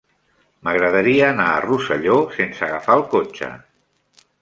M'agradaria 0.67 1.27
anar 1.27 1.45
a 1.57 1.61
Rosselló 1.67 2.17
sense 2.41 2.67
agafar 2.71 2.99
el 3.01 3.09
cotxe. 3.17 3.55